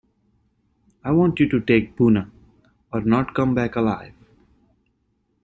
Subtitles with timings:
[1.03, 2.27] I want you to take Buna,
[2.91, 4.15] or not come back alive.